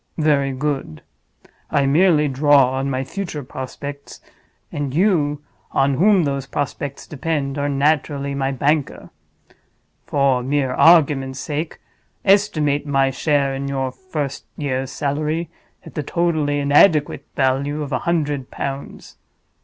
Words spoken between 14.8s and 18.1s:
salary at the totally inadequate value of a